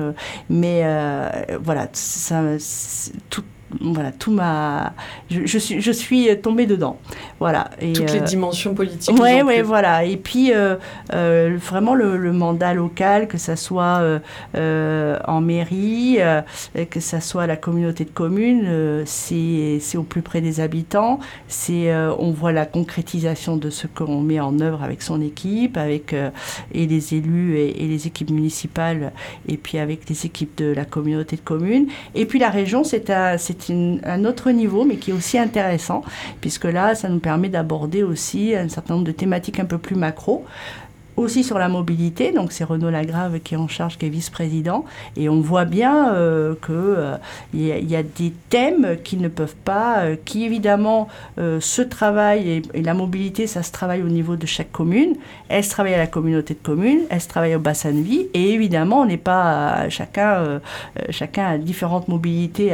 [0.50, 0.84] mais
[1.64, 2.42] voilà, ça,
[3.30, 3.44] tout,
[3.82, 4.94] voilà, tout m'a.
[5.30, 6.98] Je, je suis, je suis tombée dedans.
[7.40, 7.70] Voilà.
[7.80, 9.16] Et, Toutes les euh, dimensions politiques.
[9.16, 10.04] vous Ouais, voilà.
[10.06, 10.76] Et puis, euh,
[11.14, 14.20] euh, vraiment, le, le mandat local, que ça soit
[14.56, 16.20] en mairie,
[16.90, 21.20] que ça soit la communauté de communes, c'est au plus près des habitants.
[21.48, 26.14] C'est on voit la concrétisation de ce qu'on met en œuvre avec son équipe, avec
[26.74, 29.12] et les élus et, et les équipes municipales,
[29.48, 31.88] et puis avec les équipes de la communauté de communes.
[32.16, 36.04] Et puis la région, c'est un, c'est un autre niveau, mais qui est aussi intéressant,
[36.41, 39.95] puisque là, ça nous permet d'aborder aussi un certain nombre de thématiques un peu plus
[39.95, 40.45] macro
[41.20, 42.32] aussi sur la mobilité.
[42.32, 44.86] Donc c'est Renaud Lagrave qui est en charge, qui est vice-président.
[45.16, 50.16] Et on voit bien euh, qu'il y, y, a des thèmes qui ne peuvent pas,
[50.26, 55.16] qui évidemment se travaillent, et, la mobilité, ça se travaille au niveau de chaque commune.
[55.50, 58.28] Elle se travaille à la communauté de communes, elle se travaille au bassin de vie.
[58.34, 60.62] Et évidemment, on n'est pas chacun,
[61.10, 62.74] chacun a différentes mobilités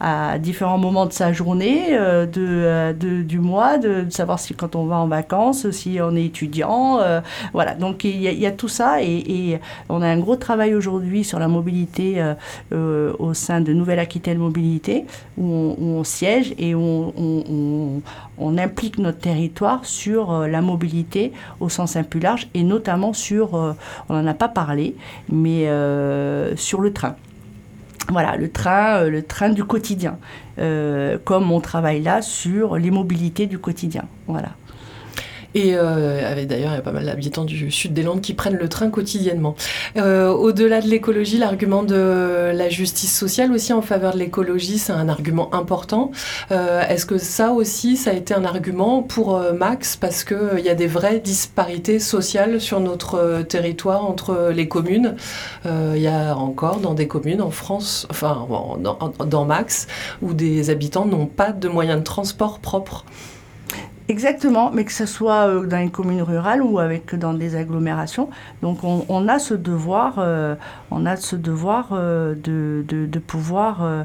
[0.00, 4.86] à, différents moments de sa journée, de, de, du mois, de, savoir si quand on
[4.86, 7.00] va en vacances, si on est étudiant.
[7.52, 7.74] voilà.
[7.74, 11.48] Donc il y, a, tout ça et, on a un gros travail aujourd'hui sur la
[11.48, 12.34] mobilité euh,
[12.72, 15.04] euh, au sein de Nouvelle-Aquitaine Mobilité
[15.36, 18.02] où on, siège et on,
[18.38, 23.12] on, implique notre territoire sur euh, la mobilité au sens un plus large et notamment
[23.12, 23.54] sur,
[24.08, 24.96] on n'en a pas parlé,
[25.28, 25.66] mais
[26.56, 27.16] sur le train.
[28.10, 30.18] Voilà, le train, le train du quotidien,
[30.56, 34.04] comme on travaille là sur les mobilités du quotidien.
[34.26, 34.50] Voilà.
[35.54, 38.56] Et euh, d'ailleurs, il y a pas mal d'habitants du sud des Landes qui prennent
[38.56, 39.54] le train quotidiennement.
[39.96, 44.92] Euh, au-delà de l'écologie, l'argument de la justice sociale aussi en faveur de l'écologie, c'est
[44.92, 46.10] un argument important.
[46.50, 49.96] Euh, est-ce que ça aussi, ça a été un argument pour Max?
[49.96, 55.14] Parce qu'il y a des vraies disparités sociales sur notre territoire entre les communes.
[55.64, 58.46] Il y a encore dans des communes en France, enfin
[58.80, 59.86] dans, dans Max,
[60.22, 63.04] où des habitants n'ont pas de moyens de transport propres.
[64.08, 68.28] Exactement, mais que ce soit euh, dans une commune rurale ou avec dans des agglomérations.
[68.60, 70.56] Donc on, a ce devoir, euh,
[70.90, 74.04] on a ce devoir euh, de, de, pouvoir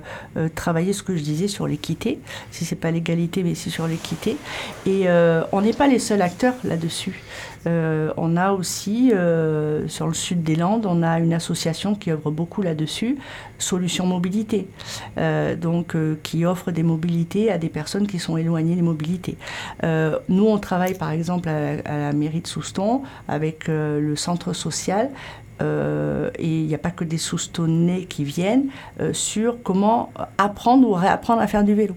[0.56, 2.20] travailler ce que je disais sur l'équité.
[2.52, 4.38] Si c'est pas l'égalité, mais c'est sur l'équité.
[4.86, 5.08] Et
[5.52, 7.22] on n'est pas les seuls acteurs là-dessus.
[7.68, 12.12] Euh, on a aussi, euh, sur le sud des Landes, on a une association qui
[12.12, 13.18] œuvre beaucoup là-dessus,
[13.58, 14.68] Solutions Mobilité,
[15.18, 19.38] euh, donc qui offre des mobilités à des personnes qui sont éloignées des mobilités.
[19.84, 25.10] nous, on travaille par exemple à, la mairie de Souston avec le centre social
[25.62, 28.68] et il n'y a pas que des Soustonnais qui viennent,
[29.14, 31.96] sur comment apprendre ou réapprendre à faire du vélo.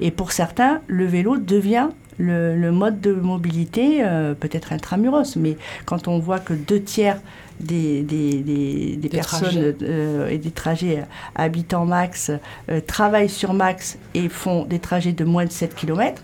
[0.00, 1.88] Et pour certains, le vélo devient
[2.18, 7.20] le, mode de mobilité euh, peut être intramuros, mais quand on voit que deux tiers
[7.60, 12.30] des, des, personnes euh, et des trajets habitants max
[12.70, 16.22] euh, travaillent sur max et font des trajets de moins de 7 km,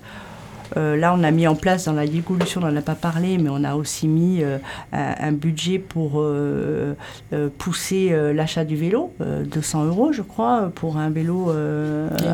[0.76, 3.38] euh, là, on a mis en place dans la dégolution, on n'en a pas parlé,
[3.38, 4.58] mais on a aussi mis euh,
[4.92, 6.94] un, budget pour euh,
[7.58, 11.52] pousser l'achat du vélo, 200 euros, je crois, pour un vélo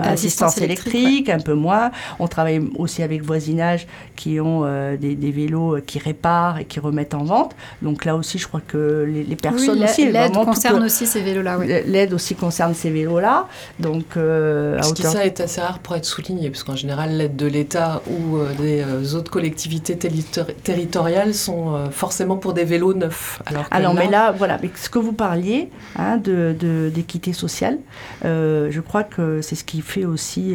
[0.05, 1.91] assistance électrique, un peu moins.
[2.19, 4.63] On travaille aussi avec voisinage qui ont
[4.97, 7.55] des, vélos qui réparent et qui remettent en vente.
[7.83, 10.11] Donc là aussi, je crois que les, personnes aussi...
[10.11, 13.47] L'aide concerne aussi ces vélos-là, L'aide aussi concerne ces vélos-là.
[13.79, 17.47] Donc, Ce qui ça est assez rare pour être souligné, parce qu'en général, l'aide de
[17.47, 23.41] l'État ou euh, des euh, autres collectivités territoriales sont euh, forcément pour des vélos neufs.
[23.47, 27.79] Alors, alors mais là, voilà, mais ce que vous parliez hein, d'équité de, sociale,
[28.23, 30.55] je crois que c'est ce qui fait aussi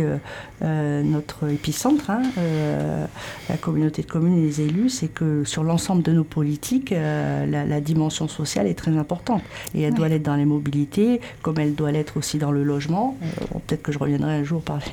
[0.62, 2.22] notre épicentre, hein,
[3.50, 7.82] la communauté de communes et les élus, c'est que sur l'ensemble de nos politiques, la,
[7.82, 9.42] dimension sociale est très importante.
[9.76, 13.18] Et elle doit l'être dans les mobilités, comme elle doit l'être aussi dans le logement.
[13.68, 14.86] Peut-être que je reviendrai un jour parler,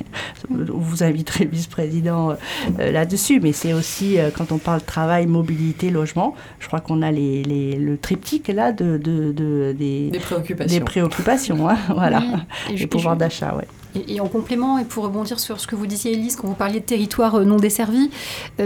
[0.49, 2.35] vous inviterez le vice-président
[2.79, 7.01] euh, là-dessus, mais c'est aussi euh, quand on parle travail, mobilité, logement, je crois qu'on
[7.01, 10.77] a les, les, le triptyque là de, de, de des, des, préoccupations.
[10.77, 12.23] Des préoccupations, hein, voilà,
[12.69, 13.67] et, pouvoir d'achat, ouais.
[14.07, 16.79] Et, en complément, et pour rebondir sur ce que vous disiez, Elise, quand vous parliez
[16.79, 18.09] de territoire euh, non desservi,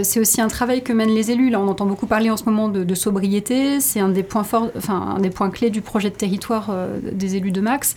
[0.03, 1.49] c'est aussi un travail que mènent les élus.
[1.49, 3.79] Là, on entend beaucoup parler en ce moment de, sobriété.
[3.79, 6.69] C'est un des points forts, enfin un des points clés du projet de territoire
[7.11, 7.95] des élus de Max.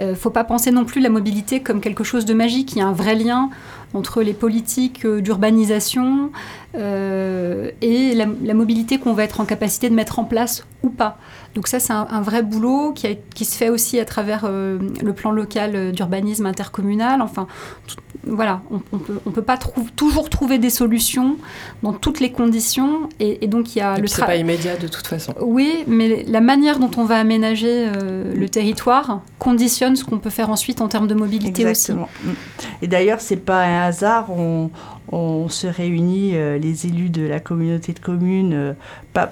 [0.00, 2.72] Il ne faut pas penser non plus la mobilité comme quelque chose de magique.
[2.72, 3.50] Il y a un vrai lien
[3.94, 6.30] entre les politiques euh, d'urbanisation
[6.74, 11.18] euh, et la, mobilité qu'on va être en capacité de mettre en place ou pas.
[11.54, 15.12] Donc ça, c'est un, vrai boulot qui, qui, se fait aussi à travers euh, le
[15.12, 17.22] plan local d'urbanisme intercommunal.
[17.22, 17.46] Enfin,
[18.26, 19.56] voilà, on ne peut, pas
[19.96, 21.36] toujours trouver des solutions
[21.82, 23.08] dans toutes les conditions.
[23.20, 24.36] Et, donc, il y a et le travail.
[24.36, 25.32] pas immédiat de toute façon.
[25.40, 30.50] Oui, mais la manière dont on va aménager le territoire conditionne ce qu'on peut faire
[30.50, 32.08] ensuite en termes de mobilité Exactement.
[32.26, 32.36] aussi.
[32.82, 34.70] Et d'ailleurs, c'est pas un hasard, on,
[35.10, 38.72] se réunit, euh, les élus de la communauté de communes, euh,
[39.12, 39.28] pas,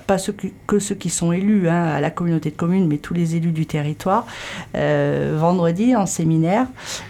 [0.66, 3.50] que, ceux qui sont élus hein, à la communauté de communes, mais tous les élus
[3.50, 4.26] du territoire,
[4.76, 6.66] euh, vendredi en séminaire.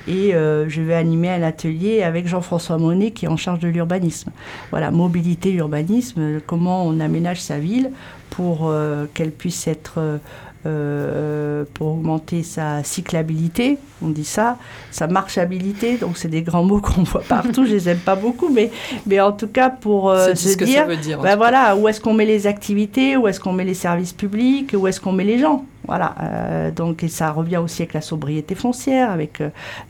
[0.09, 4.31] Et je vais animer un atelier avec Jean-François Monet qui est en charge de l'urbanisme.
[4.71, 7.91] Voilà, mobilité, urbanisme, comment on aménage sa ville
[8.31, 8.73] pour
[9.13, 10.21] qu'elle puisse être...
[10.63, 14.59] pour augmenter sa cyclabilité, on dit ça,
[14.91, 18.49] sa marchabilité, donc c'est des grands mots qu'on voit partout, je les aime pas beaucoup,
[18.49, 18.71] mais,
[19.07, 20.87] mais en tout cas pour euh, se dire,
[21.21, 24.75] ben voilà, où est-ce qu'on met les activités, où est-ce qu'on met les services publics,
[24.77, 25.65] où est-ce qu'on met les gens?
[25.87, 29.43] Voilà, euh, donc et ça revient aussi avec la sobriété foncière, avec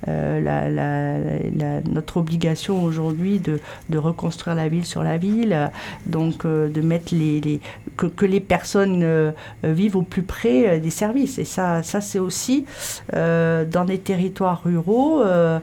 [0.09, 3.61] euh, la, notre obligation aujourd'hui de,
[3.98, 5.70] reconstruire la ville sur la ville,
[6.07, 7.61] donc de mettre les, les
[7.96, 11.38] que, les personnes vivent au plus près des services.
[11.38, 12.64] Et ça, c'est aussi
[13.12, 15.22] dans des territoires ruraux.
[15.22, 15.59] Euh,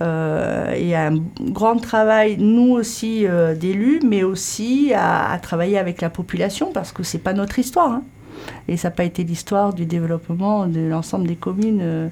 [0.00, 6.10] euh, et un grand travail, nous aussi, euh, d'élus, mais aussi à, travailler avec la
[6.10, 7.90] population, parce que c'est pas notre histoire.
[7.92, 8.02] Hein.
[8.68, 12.08] Et ça n'a pas été l'histoire du développement de l'ensemble des communes, euh,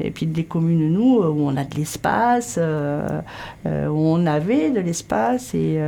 [0.00, 3.20] et puis des communes, nous, où on a de l'espace, euh,
[3.66, 5.78] euh, où on avait de l'espace et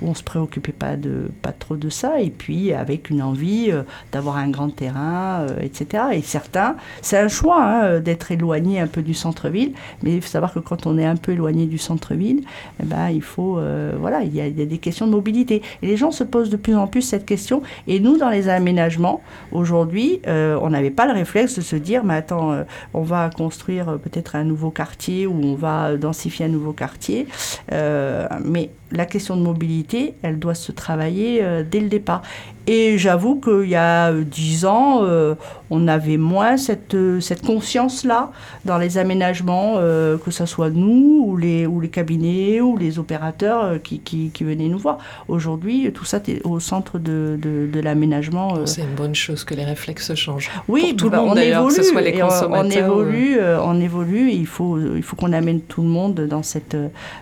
[0.00, 3.22] où on ne se préoccupait pas, de, pas trop de ça, et puis avec une
[3.22, 3.70] envie
[4.10, 6.04] d'avoir un grand terrain, etc.
[6.12, 10.28] Et certains, c'est un choix hein, d'être éloigné un peu du centre-ville, mais il faut
[10.28, 12.42] savoir que quand on est un peu éloigné du centre-ville,
[12.80, 13.60] eh ben, il faut,
[13.98, 15.62] voilà, il y, a, il y a des questions de mobilité.
[15.82, 18.48] Et les gens se posent de plus en plus cette question, et nous, dans les
[18.48, 19.21] aménagements,
[19.52, 22.62] Aujourd'hui, euh, on n'avait pas le réflexe de se dire, mais attends, euh,
[22.94, 27.26] on va construire euh, peut-être un nouveau quartier ou on va densifier un nouveau quartier.
[27.70, 32.22] mais la question de mobilité, elle doit se travailler dès le départ.
[32.68, 35.34] Et j'avoue qu'il y a dix ans, euh,
[35.70, 38.30] on avait moins cette, cette conscience-là
[38.64, 43.00] dans les aménagements, euh, que ce soit nous ou les, ou les cabinets ou les
[43.00, 44.98] opérateurs euh, qui, qui, qui, venaient nous voir.
[45.26, 48.64] Aujourd'hui, tout ça est au centre de, de, de l'aménagement.
[48.64, 50.50] C'est une bonne chose que les réflexes changent.
[50.68, 52.64] Oui, tout le bah, monde d'ailleurs, que ce soit les consommateurs.
[52.64, 54.30] On, évolue, on évolue.
[54.30, 56.76] Il faut, il faut qu'on amène tout le monde dans cette,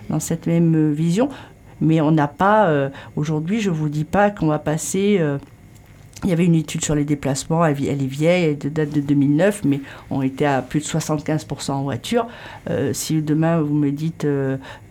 [0.07, 1.29] dans cette même vision
[1.81, 5.17] mais on n'a pas, euh, aujourd'hui, je ne vous dis pas qu'on va passer...
[5.19, 5.37] Euh,
[6.23, 9.63] il y avait une étude sur les déplacements, elle, est vieille, elle date de 2009,
[9.65, 12.27] mais on était à plus de 75% en voiture.
[12.69, 14.27] Euh, si demain vous me dites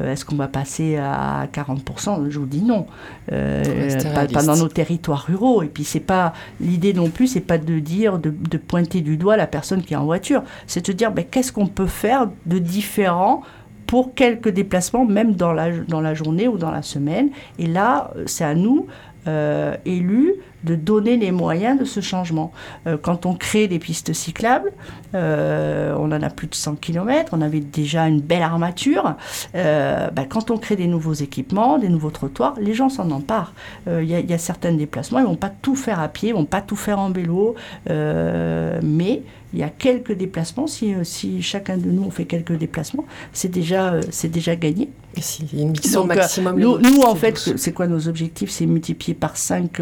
[0.02, 2.88] est-ce qu'on va passer à 40%, je vous dis non.
[3.28, 5.62] Pas, dans nos territoires ruraux.
[5.62, 9.36] Et puis c'est pas l'idée non plus, c'est pas de dire, de, pointer du doigt
[9.36, 10.42] la personne qui est en voiture.
[10.66, 13.44] C'est de dire ben, qu'est-ce qu'on peut faire de différent
[13.90, 17.30] pour quelques déplacements, même dans la, dans la journée ou dans la semaine.
[17.58, 18.86] Et là, c'est à nous,
[19.26, 22.52] euh, élus, de donner les moyens de ce changement.
[22.86, 24.70] Euh, quand on crée des pistes cyclables,
[25.16, 29.16] euh, on en a plus de 100 km, on avait déjà une belle armature.
[29.56, 33.54] Euh, ben, quand on crée des nouveaux équipements, des nouveaux trottoirs, les gens s'en emparent.
[33.88, 36.38] Il y, a certains déplacements, ils ne vont pas tout faire à pied, ils ne
[36.38, 37.56] vont pas tout faire en vélo,
[37.88, 40.66] mais il y a quelques déplacements.
[40.66, 44.90] Si, si chacun de nous fait quelques déplacements, c'est déjà, c'est déjà gagné.
[45.18, 45.72] Si, une
[46.06, 46.58] maximum.
[46.58, 48.50] nous, nous, en fait, c'est quoi nos objectifs?
[48.50, 49.80] C'est multiplier par 5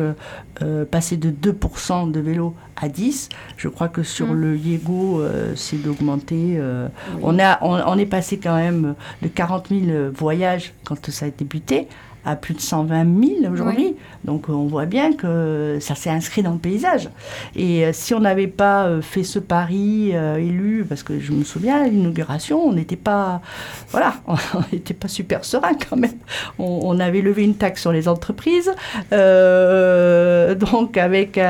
[0.63, 3.29] euh, passer de 2% de vélo à 10.
[3.57, 4.41] Je crois que sur mm.
[4.41, 6.57] le Yego, euh, c'est d'augmenter.
[6.57, 6.89] Euh,
[7.23, 11.89] on, a, on, est passé quand même de 40 000 voyages quand ça a débuté
[12.29, 13.07] à plus de 120
[13.41, 13.97] 000 aujourd'hui.
[14.25, 17.09] Donc on voit bien que ça s'est inscrit dans le paysage.
[17.57, 21.33] Et euh, si on n'avait pas euh, fait ce pari euh, élu, parce que je
[21.33, 23.41] me souviens, à l'inauguration, on n'était pas,
[23.89, 24.37] voilà, on
[24.73, 26.19] n'était pas super serein quand même.
[26.59, 28.73] On, avait levé une taxe sur les entreprises,
[29.13, 31.41] donc avec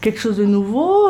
[0.00, 1.08] quelque chose de nouveau,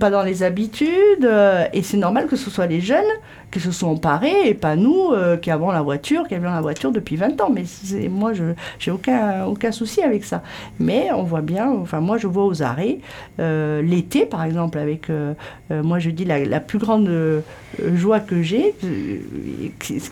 [0.00, 1.30] pas dans les habitudes,
[1.74, 3.04] et c'est normal que ce soit les jeunes
[3.50, 6.92] qui se sont emparés et pas nous qui avons la voiture, qui avions la voiture
[6.92, 7.50] depuis 20 ans.
[7.52, 7.64] Mais
[8.08, 10.42] moi, je n'ai aucun, aucun souci avec ça.
[10.78, 12.98] Mais on voit bien, enfin moi je vois aux arrêts,
[13.40, 15.34] euh, l'été par exemple, avec, euh,
[15.70, 17.10] euh, moi je dis la, plus grande
[17.94, 18.74] joie que j'ai,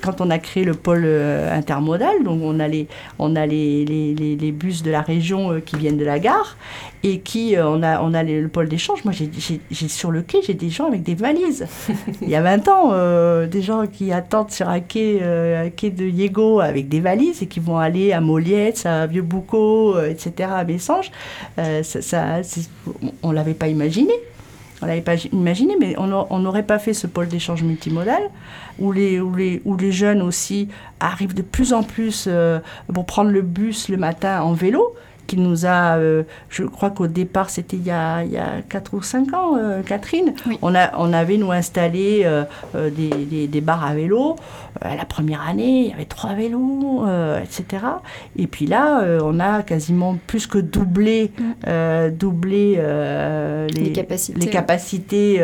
[0.03, 4.14] quand on a créé le pôle intermodal, donc on a les, on a les, les,
[4.14, 6.57] les, bus de la région qui viennent de la gare,
[7.05, 10.55] et qui, on a, on a le pôle d'échange, moi j'ai sur le quai, j'ai
[10.55, 11.67] des gens avec des valises.
[12.23, 16.05] Il y a 20 ans, des gens qui attendent sur un quai, un quai de
[16.05, 21.11] Yego avec des valises et qui vont aller à Moliette, à Vieux-Boucau, etc à Bessange,
[21.59, 22.40] euh, ça,
[23.23, 24.12] on ne l'avait pas imaginé.
[24.83, 28.23] On l'avait pas imaginé, mais on n'aurait pas fait ce pôle d'échange multimodal
[28.79, 30.69] où les, où, les, où les jeunes aussi
[31.01, 32.59] arrivent de plus en plus euh,
[32.93, 34.95] pour prendre le bus le matin en vélo
[35.27, 38.63] qui nous a, euh, je crois qu'au départ, c'était il, y a, il y a
[38.69, 42.45] 4 ou 5 ans, euh, Catherine, on, a, on avait nous installé euh,
[42.91, 44.37] des, des, des, bars à vélo.
[44.83, 47.07] La première année, il y avait trois vélos,
[47.43, 47.85] etc.
[48.37, 52.11] Et puis là, on a quasiment plus que doublé, mm.
[52.11, 55.39] doublé les, les, capacités, les capacités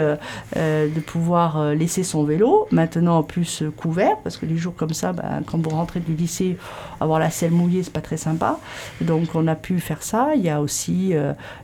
[0.56, 2.66] de pouvoir laisser son vélo.
[2.70, 6.14] Maintenant, en plus couvert, parce que les jours comme ça, ben, quand vous rentrez du
[6.14, 6.56] lycée,
[7.00, 8.58] avoir la selle mouillée, c'est pas très sympa.
[9.00, 10.30] Donc, on a pu pu faire ça.
[10.34, 11.14] Il y a aussi,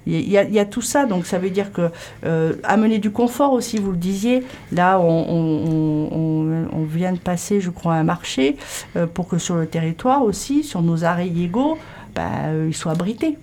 [0.06, 1.06] il y, a, tout ça.
[1.06, 1.90] Donc ça veut dire que
[2.64, 4.44] amener du confort aussi, vous le disiez.
[4.72, 8.56] Là, on, vient de passer, je crois, un marché
[9.14, 11.78] pour que sur le territoire aussi, sur nos arrêts égaux,
[12.14, 13.38] bah, ils soient abrités.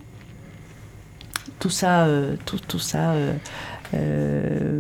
[1.60, 2.08] Tout ça,
[2.46, 3.34] tout, tout ça euh,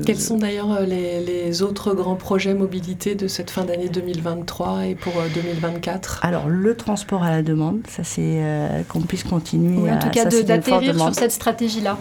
[0.05, 4.95] Quels sont d'ailleurs euh, les, autres grands projets mobilité de cette fin d'année 2023 et
[4.95, 8.41] pour 2024 euh, Alors, le transport à la demande, ça c'est
[8.89, 9.91] qu'on puisse continuer.
[9.91, 11.97] en tout cas, d'atterrir sur cette stratégie-là.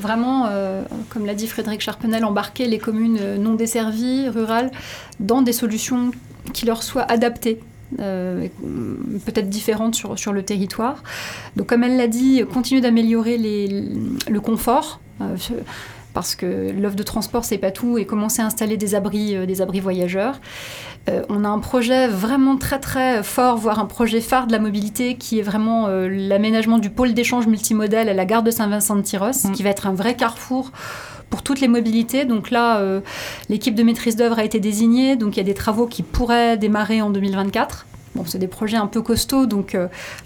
[0.00, 0.48] Vraiment,
[1.10, 4.70] comme l'a dit Frédéric Charpenel, embarquer les communes non desservies, rurales,
[5.20, 6.10] dans des solutions
[6.52, 7.60] qui leur soient adaptées.
[7.96, 11.02] peut-être différentes sur, sur le territoire.
[11.56, 15.00] Donc comme elle l'a dit, continuer d'améliorer le confort
[16.14, 19.46] parce que l'offre de transport, c'est pas tout, et commencer à installer des abris, euh,
[19.46, 20.40] des abris voyageurs.
[21.08, 24.58] Euh, on a un projet vraiment très très fort, voire un projet phare de la
[24.58, 29.44] mobilité, qui est vraiment euh, l'aménagement du pôle d'échange multimodal à la gare de Saint-Vincent-de-Tyros,
[29.44, 29.52] mm.
[29.52, 30.72] qui va être un vrai carrefour
[31.30, 32.24] pour toutes les mobilités.
[32.24, 32.82] Donc là,
[33.50, 36.56] l'équipe de maîtrise d'œuvre a été désignée, donc il y a des travaux qui pourraient
[36.56, 37.86] démarrer en 2024.
[38.14, 39.76] Bon, c'est des projets un peu costauds, donc,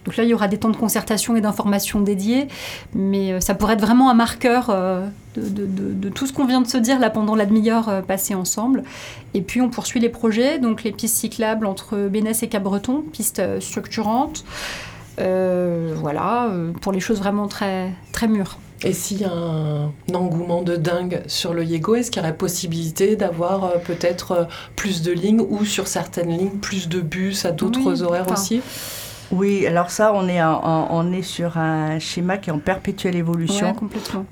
[0.05, 2.47] donc là, il y aura des temps de concertation et d'information dédiés,
[2.95, 4.71] mais ça pourrait être vraiment un marqueur
[5.37, 8.83] de, tout ce qu'on vient de se dire là pendant la demi-heure euh, passée ensemble.
[9.35, 13.39] Et puis on poursuit les projets, donc les pistes cyclables entre Bénès et Cabreton, pistes
[13.39, 14.45] euh, structurantes.
[15.21, 18.59] Euh, voilà, pour les choses vraiment très, très mûres.
[18.83, 22.37] Et s'il y a un, engouement de dingue sur le Yego, est-ce qu'il y aurait
[22.37, 28.03] possibilité d'avoir peut-être plus de lignes ou sur certaines lignes plus de bus à d'autres
[28.03, 28.63] horaires aussi?
[29.33, 33.75] Oui, alors ça, on est, on est sur un schéma qui est en perpétuelle évolution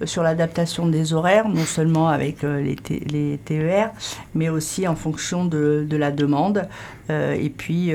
[0.02, 2.76] euh, sur l'adaptation des horaires, non seulement avec euh, les,
[3.10, 3.92] les, TER,
[4.34, 6.68] mais aussi en fonction de, de la demande.
[7.08, 7.92] Euh, et puis,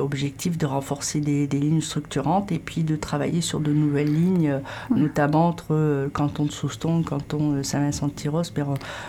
[0.00, 4.60] objectif de renforcer des, des, lignes structurantes et puis de travailler sur de nouvelles lignes,
[4.94, 8.42] notamment entre canton de Souston, canton de Saint-Vincent-de-Tyros.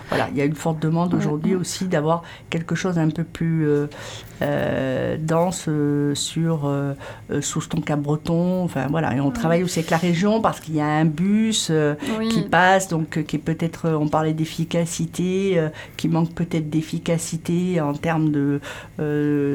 [0.10, 3.68] voilà, il y a une forte demande aujourd'hui aussi d'avoir quelque chose un peu plus
[4.42, 5.70] dense
[6.14, 6.72] sur
[7.32, 8.64] euh, sous ton cap breton.
[8.64, 11.70] Enfin voilà, et on travaille aussi avec la région parce qu'il y a un bus
[11.72, 11.96] euh,
[12.30, 15.60] qui passe, donc euh, qui est peut-être, on parlait d'efficacité,
[15.98, 18.60] qui manque peut-être d'efficacité en termes de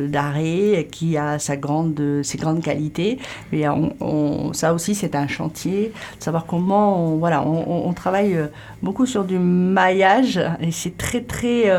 [0.08, 3.18] d'arrêt, qui a sa grande, ses grandes qualités.
[3.52, 8.36] Et on, ça aussi, c'est un chantier, de savoir comment, on, voilà, on, on, travaille
[8.82, 11.70] beaucoup sur du maillage et c'est très très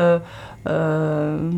[0.68, 1.50] euh,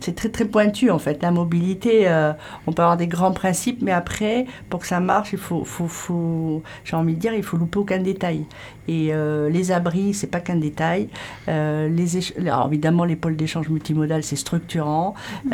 [0.00, 1.22] c'est très très pointu en fait.
[1.22, 2.32] La mobilité, euh,
[2.66, 5.88] on peut avoir des grands principes, mais après, pour que ça marche, il faut, faut,
[5.88, 8.46] faut j'ai envie de dire, il faut louper aucun détail.
[8.88, 11.08] Et euh, les abris, c'est pas qu'un détail.
[11.48, 15.14] les Alors évidemment, les pôles d'échange multimodal, c'est structurant.
[15.44, 15.50] Mmh.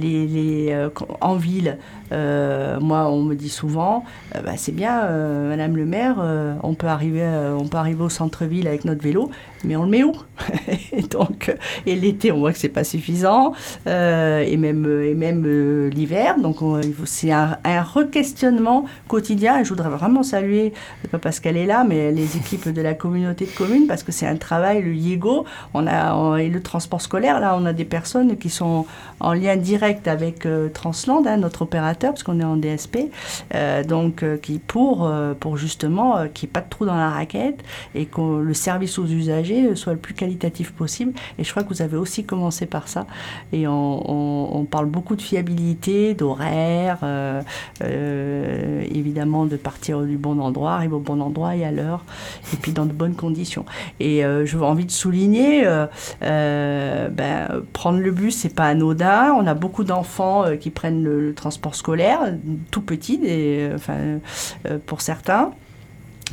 [0.00, 0.88] les, les
[1.20, 1.78] en ville,
[2.10, 4.04] moi, on me dit souvent,
[4.34, 5.08] bah, c'est bien,
[5.48, 6.16] Madame le maire,
[6.62, 7.26] on peut arriver,
[7.58, 9.30] on peut arriver au centre-ville avec notre vélo,
[9.64, 10.12] mais on le met où
[10.92, 11.54] et donc
[11.86, 13.52] et l'été on voit que c'est pas suffisant
[13.86, 16.56] euh, et même et même euh, l'hiver donc
[17.04, 20.72] c'est un, un re-questionnement quotidien et je voudrais vraiment saluer
[21.10, 24.12] pas parce qu'elle est là mais les équipes de la communauté de communes parce que
[24.12, 25.44] c'est un travail le YEGO
[25.74, 28.86] on a et le transport scolaire là on a des personnes qui sont
[29.20, 33.10] en lien direct avec euh, Transland hein, notre opérateur parce qu'on est en DSP
[33.88, 35.10] donc qui pour
[35.40, 37.62] pour justement qu'il n'y ait pas de trou dans la raquette
[37.94, 41.12] et que le service aux usagers euh, soit le plus qualitatif possible.
[41.38, 43.06] Et je crois que vous avez aussi commencé par ça.
[43.52, 47.42] Et on, parle beaucoup de fiabilité, d'horaire, euh,
[47.82, 52.04] euh, évidemment de partir du bon endroit, arriver au bon endroit et à l'heure,
[52.52, 53.64] et puis dans de bonnes conditions.
[54.00, 55.64] Et je veux envie de souligner,
[56.20, 59.32] ben, prendre le bus, c'est pas anodin.
[59.32, 62.20] On a beaucoup d'enfants qui prennent le, transport scolaire,
[62.70, 63.20] tout petit,
[63.74, 64.18] enfin,
[64.86, 65.52] pour certains.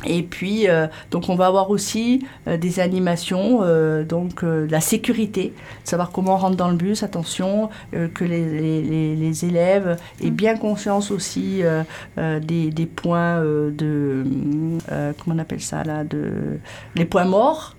[0.06, 5.52] Et puis, euh, donc, on va avoir aussi euh, des animations, euh, donc la sécurité,
[5.84, 7.68] savoir comment on rentre dans le bus, attention,
[8.14, 11.62] que les, les, les, élèves aient bien conscience aussi
[12.16, 14.24] des, des, points de,
[15.18, 16.58] comment on appelle ça là, de,
[16.94, 17.76] les points morts.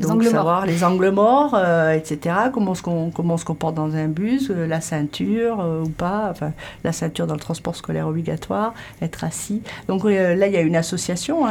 [0.00, 1.58] Donc savoir les angles morts,
[1.92, 2.36] etc.
[2.52, 6.52] Comment se comment se comporte dans un bus, la ceinture ou pas, enfin
[6.84, 9.62] la ceinture dans le transport scolaire obligatoire, être assis.
[9.88, 11.46] Donc là il y a une association.
[11.46, 11.50] Hein,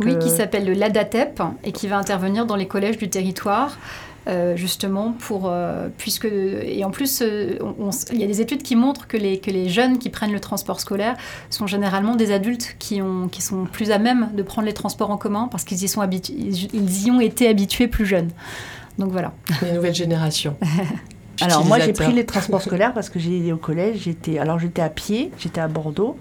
[0.00, 3.78] oui, qui euh, s'appelle le LADATEP et qui va intervenir dans les collèges du territoire.
[4.28, 7.24] Euh, justement pour euh, puisque et en plus
[8.12, 10.38] il y a des études qui montrent que les que les jeunes qui prennent le
[10.38, 11.16] transport scolaire
[11.50, 15.10] sont généralement des adultes qui ont qui sont plus à même de prendre les transports
[15.10, 18.30] en commun parce qu'ils y sont habitués ils y ont été habitués plus jeunes.
[18.96, 19.32] Donc voilà.
[19.60, 20.56] Les nouvelles générations.
[21.40, 24.82] Alors moi j'ai pris les transports scolaires parce que j'ai au collège j'étais alors j'étais
[24.82, 26.16] à pied j'étais à Bordeaux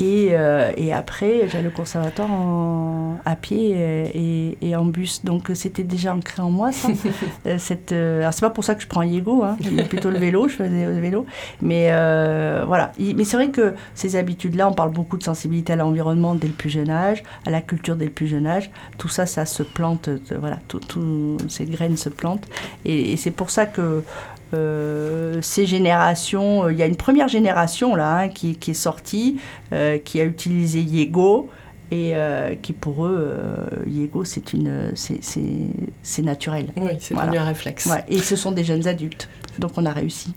[0.00, 5.24] Et, euh, et après, j'allais au conservatoire en, à pied et, et en bus.
[5.24, 6.88] Donc c'était déjà ancré en moi, ça.
[7.46, 9.56] Euh, cette, euh, alors c'est pas pour ça que je prends Yego, hein.
[9.60, 11.24] j'aime plutôt le vélo, je faisais le vélo.
[11.62, 12.92] Mais euh, voilà.
[12.98, 16.52] Mais c'est vrai que ces habitudes-là, on parle beaucoup de sensibilité à l'environnement dès le
[16.52, 18.70] plus jeune âge, à la culture dès le plus jeune âge.
[18.98, 20.98] Tout ça, ça se plante, voilà, toutes
[21.48, 22.48] ces graines se plantent.
[22.84, 24.00] Et, et c'est pour ça que euh,
[24.52, 29.38] ces générations, euh, il y a une première génération là hein, qui, qui, est sortie,
[29.72, 31.50] euh, qui a utilisé Yego
[31.90, 36.68] et euh, qui pour eux, euh, Yego, c'est une, c'est naturel.
[36.76, 37.30] Oui, c'est voilà.
[37.30, 37.86] devenu un réflexe.
[37.86, 38.04] Ouais.
[38.08, 39.28] Et ce sont des jeunes adultes,
[39.58, 40.34] donc on a réussi.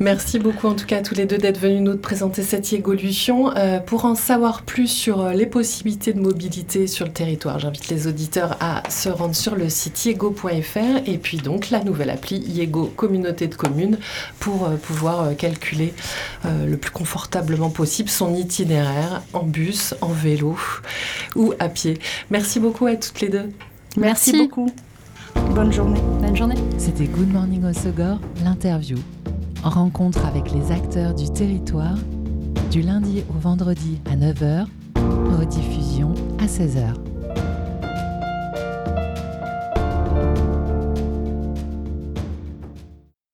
[0.00, 3.54] Merci beaucoup en tout cas à tous les deux d'être venus nous présenter cette évolution.
[3.56, 7.88] Euh, pour en savoir plus sur euh, les possibilités de mobilité sur le territoire, j'invite
[7.88, 12.38] les auditeurs à se rendre sur le site yego.fr et puis donc la nouvelle appli
[12.38, 13.98] Yego Communauté de communes
[14.40, 15.94] pour euh, pouvoir euh, calculer
[16.44, 20.56] euh, le plus confortablement possible son itinéraire en bus, en vélo
[21.34, 21.98] ou à pied.
[22.30, 23.50] Merci beaucoup à toutes les deux.
[23.96, 24.70] Merci, Merci beaucoup.
[25.54, 26.00] Bonne journée.
[26.20, 26.56] Bonne journée.
[26.78, 28.98] C'était Good Morning Osogor, l'interview
[29.70, 31.96] rencontre avec les acteurs du territoire
[32.70, 34.66] du lundi au vendredi à 9h,
[35.38, 37.13] rediffusion à 16h.